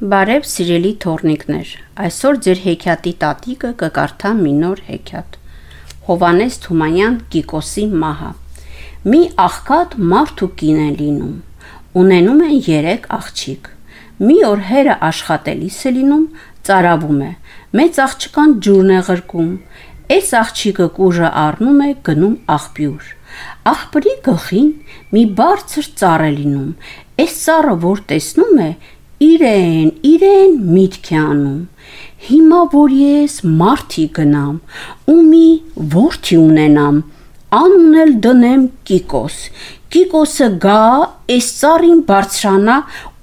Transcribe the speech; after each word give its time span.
Բարև 0.00 0.46
սիրելի 0.48 0.90
թորնիկներ, 1.04 1.70
այսօր 2.00 2.36
ձեր 2.44 2.60
հեքիաթի 2.64 3.10
տատիկը 3.20 3.70
կկարդա 3.82 4.30
մի 4.38 4.52
նոր 4.60 4.78
հեքիաթ։ 4.86 5.34
Հովանես 6.06 6.54
Թումանյան 6.64 7.18
Կիկոսի 7.34 7.84
մահը։ 8.04 8.30
Մի 9.12 9.20
աղքատ 9.44 9.96
մարդ 10.12 10.42
ու 10.46 10.48
կին 10.62 10.78
են 10.86 10.94
լինում։ 11.00 11.34
Ունենում 12.00 12.40
են 12.46 12.56
3 12.70 13.04
աղջիկ։ 13.18 13.68
Մի 14.24 14.36
օր 14.48 14.62
հերը 14.70 14.94
աշխատելիս 15.10 15.80
է 15.84 15.92
լինում, 15.98 16.24
ծարավում 16.70 17.20
է։ 17.20 17.30
Մեծ 17.80 18.00
աղջկան 18.06 18.54
ջուրն 18.64 18.94
է 18.96 19.02
ղրկում։ 19.10 19.50
Այս 20.16 20.30
աղջիկը 20.40 20.86
կուժը 20.96 21.28
առնում 21.44 21.82
է 21.84 21.90
գնում 22.08 22.38
աղբյուր։ 22.56 23.12
Աղբրի 23.70 24.14
գլխին 24.26 24.72
մի 25.12 25.26
բարձր 25.38 25.92
ծառ 26.00 26.24
է 26.24 26.32
լինում։ 26.40 26.72
Այս 27.20 27.36
ծառը 27.44 27.74
որ 27.84 28.02
տեսնում 28.10 28.64
է, 28.64 28.70
իրեն, 29.20 29.88
իրեն 30.10 30.54
միտք 30.74 31.08
է 31.12 31.16
անում։ 31.20 31.58
Հիմա 32.28 32.60
որ 32.74 32.94
ես 32.96 33.34
մարտի 33.60 34.04
գնամ, 34.16 34.54
ու 35.12 35.20
մի 35.26 35.46
ворթի 35.94 36.38
ունենամ, 36.40 37.02
անուն 37.60 37.98
էլ 38.04 38.14
դնեմ 38.26 38.64
Կիկոս։ 38.88 39.36
Կիկոսը 39.90 40.48
գա, 40.62 40.80
այս 41.34 41.46
цаրին 41.60 42.02
բարձրանա 42.08 42.76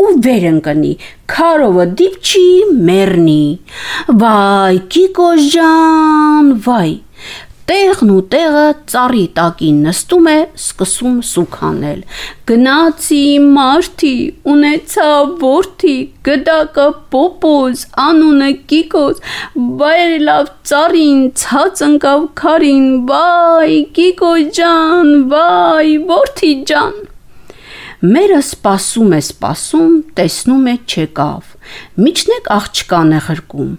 ու 0.04 0.10
վեր 0.26 0.48
ընկնի։ 0.52 0.94
Քարովը 1.32 1.86
դիպչի, 2.02 2.48
մեռնի։ 2.90 3.44
Վայ, 4.22 4.82
Կիկոս 4.95 5.48
ջան, 5.54 6.52
վայ 6.68 6.90
տեղն 7.68 8.12
ու 8.14 8.22
տեղը 8.32 8.68
цаրի 8.88 9.24
տակին 9.38 9.80
նստում 9.84 10.28
է, 10.32 10.36
սկսում 10.56 11.16
սուք 11.30 11.56
անել։ 11.68 12.04
Գնացի 12.48 13.24
մարտի, 13.58 14.12
ունեցա 14.54 15.08
ворթի, 15.42 15.96
գդակը 16.28 16.86
պոպոզ, 17.16 17.82
անունը 18.04 18.48
կիկոզ, 18.72 19.20
բայրելավ 19.82 20.54
цаրին, 20.72 21.26
ցած 21.42 21.84
ընկավ 21.88 22.24
քարին, 22.40 22.88
վայ, 23.12 23.74
կիկո 23.98 24.31
ջան, 24.59 25.12
վայ, 25.34 25.90
ворթի 26.08 26.54
ջան։ 26.72 26.96
Մերը 27.98 28.40
սпасում 28.46 29.14
է 29.18 29.20
սпасում, 29.26 29.94
տեսնում 30.20 30.68
է 30.72 30.76
չեկավ։ 30.86 31.52
Միջնեք 32.06 32.50
աղջկան 32.54 33.12
է 33.18 33.22
ղրկում, 33.28 33.72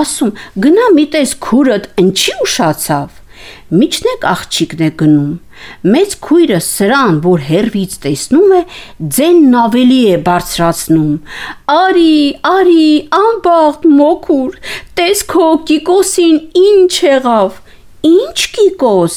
ասում՝ 0.00 0.32
գնա 0.64 0.86
միտես 0.94 1.36
քուրդ 1.44 1.88
ինչի 2.04 2.36
ուշացավ։ 2.46 3.20
Միջնեք 3.74 4.26
աղջիկն 4.30 4.84
է 4.84 4.90
գնում։ 5.00 5.32
Մեծ 5.94 6.14
քույրը 6.26 6.60
սրան, 6.66 7.18
որ 7.24 7.44
հերվից 7.48 7.96
տեսնում 8.04 8.54
է, 8.58 8.62
ձենն 9.18 9.58
ավելի 9.64 10.00
է 10.14 10.16
բարձրացնում։ 10.28 11.12
Արի, 11.74 12.16
արի, 12.50 12.88
անբախտ 13.18 13.86
մոքուր, 13.98 14.58
տես 15.00 15.24
քո 15.34 15.48
Կիկոսին 15.70 16.40
ինչ 16.64 16.92
եղավ։ 17.08 17.60
Ինչ 18.04 18.38
Կիկոս։ 18.54 19.14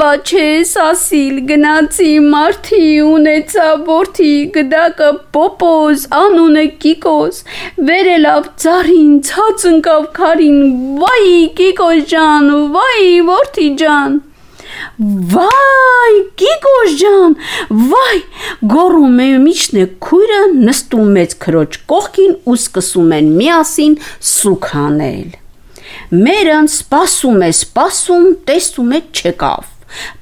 Բա 0.00 0.08
չես 0.20 0.72
ասիլ 0.84 1.38
գնացի 1.48 2.10
մարտի 2.24 2.82
ունեցա 3.04 3.68
ворթի 3.86 4.32
գդակը 4.56 5.08
Պոպոս 5.36 6.04
անունը 6.18 6.64
Կիկոս։ 6.84 7.40
Վերելավ 7.88 8.50
ծառին 8.64 9.16
ցած 9.30 9.66
ընկավ 9.72 10.06
քարին։ 10.20 10.60
Վայ 11.00 11.32
Կիկոս 11.62 12.04
ջան, 12.12 12.52
վայ 12.76 13.08
ворթի 13.30 13.68
ջան։ 13.82 14.20
Վայ 15.32 16.14
Կիկոս 16.42 16.94
ջան, 17.00 17.36
վայ 17.90 18.14
գոռում 18.76 19.20
է 19.24 19.32
միջն 19.48 19.82
է 19.82 19.88
քույրը 20.04 20.44
նստում 20.68 21.12
մեծ 21.18 21.36
քրոջ 21.48 21.82
կողքին 21.92 22.38
ու 22.44 22.60
սկսում 22.60 23.12
են 23.22 23.36
միասին 23.40 24.00
սուք 24.36 24.72
հանել։ 24.76 25.28
Մերն 26.12 26.70
սպասում 26.72 27.42
է, 27.48 27.50
սպասում, 27.56 28.30
տեսում 28.48 28.94
է 28.98 29.02
չեկավ։ 29.18 29.74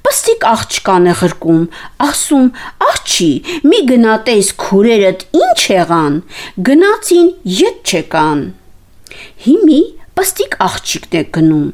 Պստիկ 0.07 0.45
աղջկան 0.47 1.07
է 1.11 1.15
ղրկում, 1.21 1.63
ասում. 2.07 2.47
«Աղջի, 2.87 3.31
մի 3.67 3.81
գնատես 3.91 4.51
քուրերդ 4.63 5.25
ինչ 5.41 5.61
եղան»։ 5.73 6.19
Գնացին, 6.69 7.29
յետ 7.59 7.93
չեկան։ 7.93 8.43
Հիմի 9.47 9.81
պստիկ 10.17 10.55
աղջիկն 10.65 11.17
է 11.21 11.23
գնում, 11.37 11.67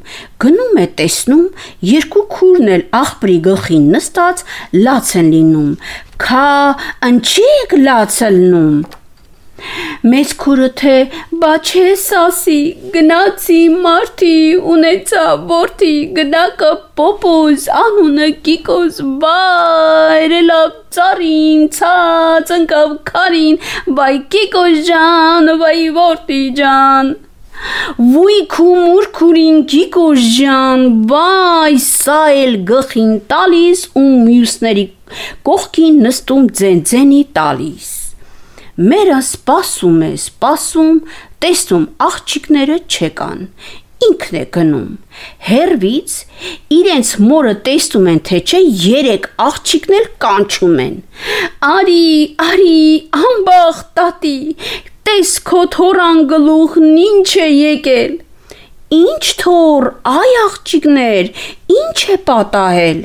գնում 0.43 0.81
է 0.83 0.87
տեսնում, 0.99 1.45
երկու 1.91 2.25
քուրն 2.33 2.73
էլ 2.77 2.83
աղբրի 2.99 3.37
գլխին 3.47 3.85
նստած 3.95 4.43
լաց 4.87 5.13
են 5.21 5.29
լինում։ 5.37 5.71
Քա, 6.25 6.49
ընչիկ 7.11 7.77
լացը 7.85 8.33
լնում։ 8.39 8.81
Մեծ 10.13 10.33
քուրը 10.43 10.69
թե 10.81 10.95
«Բա 11.43 11.53
չես 11.63 12.05
ասի, 12.19 12.59
գնացի 12.95 13.59
մարտի, 13.85 14.35
ունեցա 14.75 15.25
ворթի, 15.51 15.93
գնակը 16.17 16.71
Պոպոս, 16.99 17.67
անունը 17.83 18.29
Կիկոս, 18.49 19.01
բայրելա 19.23 20.61
ծարին, 20.97 21.67
ցած 21.79 22.55
ընկավ 22.59 22.97
քարին, 23.13 23.61
բայ 23.99 24.15
Կիկոս 24.35 24.81
ջան, 24.91 25.53
բայ 25.63 25.77
ворթի 25.99 26.43
ջան»։ 26.59 27.15
Ոույ 28.03 28.39
քումուր 28.51 29.09
քուրին 29.17 29.59
Կիկոս 29.71 30.29
ջան, 30.37 30.87
բայ 31.13 31.79
սա 31.87 32.21
էլ 32.43 32.57
գխին 32.73 33.17
տալիս 33.31 33.87
ու 34.03 34.09
մյուսների 34.27 34.87
կողքին 35.47 36.07
նստում 36.09 36.49
ձենձենի 36.59 37.27
տալիս։ 37.39 38.02
Մերը 38.81 39.19
սպասում 39.21 39.99
է, 40.07 40.11
սպասում, 40.17 41.01
տեսնում 41.45 41.83
աղջիկները 42.07 42.77
չեկան։ 42.89 43.43
Ինքն 44.07 44.39
է 44.39 44.45
գնում։ 44.57 44.87
Հերվից 45.49 46.15
իրենց 46.77 47.11
մորը 47.23 47.53
տեսնում 47.67 48.09
են, 48.13 48.23
թե 48.29 48.41
չէ 48.49 48.61
երեք 48.87 49.29
աղջիկն 49.45 49.97
էլ 49.99 50.09
կանչում 50.25 50.81
են։ 50.87 50.97
Արի, 51.69 52.09
արի, 52.47 52.81
ամբախ 53.21 53.85
տատի, 54.01 54.41
տես 55.09 55.37
քո 55.53 55.63
թորան 55.77 56.25
գլուխն 56.33 56.99
ինչ 57.05 57.31
է 57.45 57.49
եկել։ 57.53 58.19
Ինչ 58.93 59.25
թոր, 59.41 59.87
այ 60.09 60.33
աղջիկներ, 60.47 61.29
ինչ 61.77 62.01
է 62.13 62.17
պատահել։ 62.29 62.99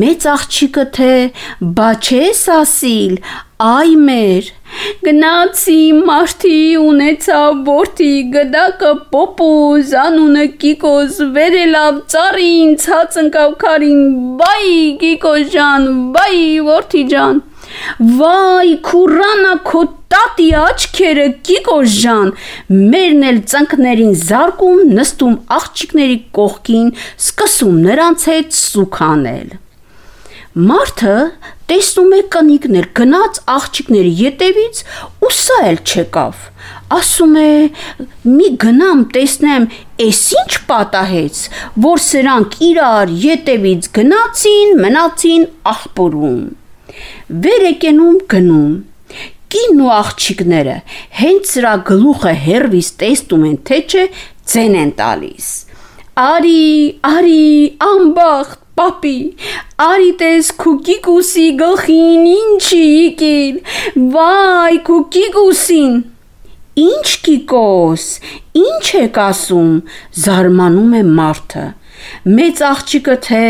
Մեծ 0.00 0.26
աղջիկը 0.32 0.84
թե 0.98 1.14
բա 1.78 1.92
չես 2.00 2.42
ասիլ, 2.58 3.14
այ 3.64 3.96
մեր 4.08 4.50
Գնացի 5.04 5.78
մարտի 6.08 6.58
ունեցա 6.80 7.40
բորտի 7.66 8.10
գդակը 8.34 8.90
պոպոզ 9.14 9.94
անունը 10.02 10.44
Կիկոս 10.64 11.18
վերելավ 11.36 12.02
ծառին 12.14 12.76
ցած 12.84 13.18
ընկավ 13.22 13.56
քարին 13.64 14.04
բայ 14.40 14.60
Կիկոս 15.02 15.50
ջան 15.54 15.88
բայ 16.16 16.36
որդի 16.68 17.04
ջան 17.14 17.42
Վայ 18.20 18.74
քուրանա 18.86 19.54
քո 19.70 19.82
տատի 20.12 20.48
աչքերը 20.60 21.26
Կիկոս 21.48 21.98
ջան 22.04 22.32
մերն 22.92 23.28
էլ 23.30 23.42
ծնկներին 23.54 24.14
զարկում 24.28 24.94
նստում 25.00 25.36
աղջիկների 25.58 26.18
կողքին 26.38 26.94
սկսում 27.00 27.84
նրանց 27.88 28.30
հետ 28.34 28.58
սուքանել 28.60 29.54
Մարդը 30.54 31.14
տեսնում 31.66 32.12
է 32.14 32.18
կնիկներ 32.30 32.84
գնաց 32.94 33.38
աղջիկների 33.50 34.12
ետևից 34.20 34.82
ու 35.26 35.30
սա 35.34 35.56
էլ 35.70 35.80
չեկավ։ 35.82 36.44
Ասում 36.94 37.34
է՝ 37.42 37.48
մի 38.36 38.50
գնամ 38.62 39.02
տեսնեմ, 39.16 39.66
էս 40.06 40.22
ինչ 40.38 40.52
պատահեց, 40.70 41.42
որ 41.88 42.04
սրանք 42.06 42.56
իրար 42.70 43.14
ետևից 43.24 43.90
գնացին, 43.98 44.76
մնացին 44.84 45.48
աղբորում 45.74 46.42
վեր 47.44 47.68
եկենում 47.72 48.18
գնում։ 48.30 48.72
Կինն 49.54 49.84
ու 49.84 49.92
աղջիկները 49.94 50.74
հենց 51.18 51.50
սրա 51.50 51.74
գլուխը 51.90 52.32
հերվից 52.46 52.88
տեսնում 53.02 53.46
են, 53.50 53.56
թե 53.66 53.78
չէ 53.90 54.04
ձեն 54.54 54.74
են 54.82 54.92
տալիս։ 54.98 55.48
Արի, 56.24 56.64
արի, 57.10 57.46
անբախտ 57.90 58.63
Պապի, 58.78 59.18
արի 59.84 60.08
տես 60.20 60.48
քուկիկուսի 60.62 61.44
գլխին 61.60 62.24
ինչի 62.30 62.80
եկել։ 62.86 63.60
Վայ, 64.14 64.80
քուկիկուսին։ 64.88 65.94
Ինչ 66.84 67.08
կիկոս, 67.28 68.06
ինչ 68.58 68.86
եք 69.04 69.20
ասում, 69.28 69.70
զարմանում 70.24 70.96
է 70.98 71.02
մարդը։ 71.20 71.66
Մեծ 72.24 72.60
աղջիկը 72.68 73.14
թե 73.26 73.44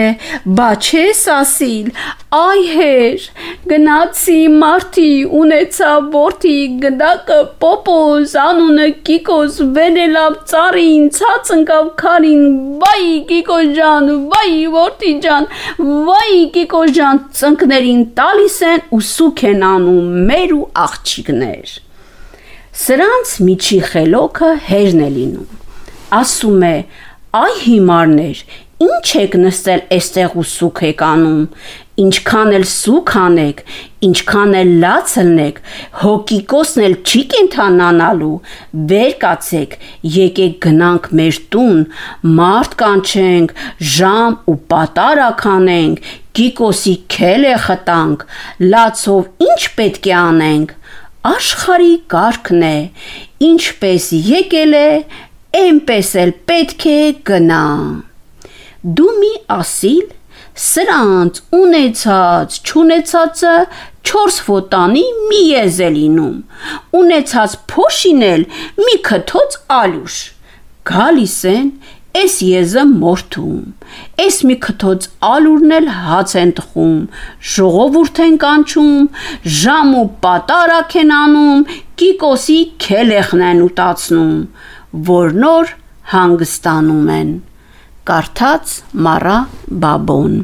«Բա 0.58 0.68
չես 0.84 1.20
ասիլ, 1.34 1.90
այ 2.34 2.62
հեր, 2.74 3.26
գնացի 3.70 4.38
մարտի 4.62 5.10
ունեցա 5.40 5.92
բորթի 6.14 6.56
գնդակը 6.84 7.38
պոպոզ 7.64 8.34
անունը 8.44 8.88
Կիկոս 9.08 9.60
վենելավ 9.78 10.36
цаրին 10.50 11.08
ցած 11.18 11.52
ընկավ 11.58 11.90
քարին 12.02 12.44
վայ 12.82 13.06
Կիկո 13.30 13.58
ջան 13.78 14.12
վայ 14.34 14.52
բորթի 14.74 15.14
ջան 15.26 15.48
վայ 16.10 16.36
Կիկո 16.58 16.84
ջան 16.98 17.24
ծնկներին 17.40 18.04
տալիս 18.20 18.60
են 18.74 18.86
ու 18.98 19.02
սուք 19.14 19.44
են 19.54 19.66
անում 19.70 20.14
մեր 20.30 20.56
ու 20.58 20.62
աղջիկներ 20.84 21.74
սրանց 22.84 23.32
միջի 23.46 23.76
խելոքը 23.88 24.48
հերն 24.68 25.02
է 25.04 25.10
լինում 25.16 25.60
ասում 26.18 26.64
է 26.66 26.76
«Այ 27.34 27.54
հիմարներ, 27.64 28.40
ինչ 28.84 29.08
եք 29.19 29.32
նստել 29.42 29.81
այստեղ 29.96 30.34
ու 30.38 30.44
սուք 30.50 30.81
եք 30.88 31.00
անում, 31.02 31.40
ինչքան 32.04 32.52
էլ 32.58 32.66
սուք 32.70 33.10
անեք, 33.20 33.62
ինչքան 34.08 34.54
էլ 34.60 34.70
լաց 34.84 35.14
լնեք, 35.20 35.58
հոգիկոսն 36.02 36.84
էլ 36.88 36.94
չի 37.02 37.22
կենթանանալու, 37.34 38.36
վեր 38.92 39.12
կացեք, 39.25 39.76
եկեք 40.19 40.54
գնանք 40.66 41.10
մեր 41.20 41.40
տուն, 41.54 41.82
մարդ 42.38 42.78
կանչենք, 42.84 43.56
ժամ 43.96 44.38
ու 44.50 44.58
պատարակ 44.75 45.44
անենք, 45.54 46.14
Կիկոսի 46.34 46.96
քելը 47.14 47.58
խտանք, 47.66 48.25
լացով 48.75 49.44
ինչ 49.50 49.60
պետք 49.78 50.08
է 50.10 50.16
անենք, 50.22 50.72
աշխարի 51.34 51.94
կարգն 52.14 52.64
է, 52.66 52.78
ինչպես 53.54 54.10
եկել 54.34 54.75
է, 54.78 54.88
այնպես 55.54 56.10
էլ 56.24 56.34
պետք 56.50 56.84
է 56.90 56.98
գնա։ 57.30 57.64
Դու 58.98 59.12
մի 59.20 59.32
ասիլ 59.54 60.06
սրանց 60.64 61.40
ունեցած, 61.58 62.58
չունեցածը 62.68 63.54
4 64.10 64.40
ոտանի 64.48 65.04
մի 65.30 65.40
եզ 65.50 65.80
է 65.86 65.90
լինում, 65.96 66.36
ունեցած 67.00 67.56
փոշին 67.72 68.24
էլ 68.28 68.46
մի 68.82 68.96
քթոց 69.08 69.58
ալյուշ։ 69.78 70.18
Գալիս 70.90 71.38
են, 71.54 71.70
Էս 72.14 72.34
եզը 72.46 72.82
մորթում, 72.86 73.62
էս 74.22 74.36
մի 74.46 74.56
քթոց 74.62 75.06
ալուրն 75.26 75.72
էլ 75.78 75.88
հաց 75.94 76.34
են 76.42 76.52
տխում, 76.60 76.92
ժողովուրդ 77.52 78.20
են 78.26 78.36
կանչում, 78.44 79.08
ժամ 79.62 79.90
ու 79.98 80.04
պատարակ 80.22 80.94
են 81.00 81.10
անում, 81.16 81.64
կիկոսի 81.98 82.60
քելեխն 82.86 83.42
են 83.48 83.64
ուտացնում, 83.66 84.38
որ 84.94 85.32
նոր 85.35 85.70
հանգստանում 86.14 87.08
են։ 87.19 87.31
Կարդաց 88.06 88.75
Մարա 89.06 89.38
Բաբոն 89.85 90.37